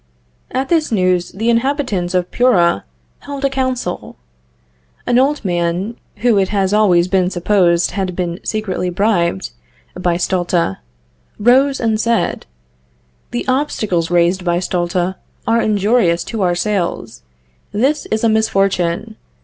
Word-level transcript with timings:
At 0.49 0.69
this 0.69 0.91
news, 0.91 1.31
the 1.31 1.51
inhabitants 1.51 2.15
of 2.15 2.31
Puera 2.31 2.85
held 3.19 3.45
a 3.45 3.51
council. 3.51 4.15
An 5.05 5.19
old 5.19 5.45
man 5.45 5.95
(who 6.25 6.39
it 6.39 6.49
has 6.49 6.73
always 6.73 7.07
been 7.07 7.29
supposed 7.29 7.91
had 7.91 8.15
been 8.15 8.39
secretly 8.43 8.89
bribed 8.89 9.51
by 9.93 10.17
Stulta) 10.17 10.79
rose 11.37 11.79
and 11.79 12.01
said: 12.01 12.47
"The 13.29 13.45
obstacles 13.47 14.09
raised 14.09 14.43
by 14.43 14.57
Stulta 14.57 15.17
are 15.45 15.61
injurious 15.61 16.23
to 16.23 16.41
our 16.41 16.55
sales; 16.55 17.21
this 17.71 18.07
is 18.07 18.23
a 18.23 18.27
misfortune. 18.27 19.17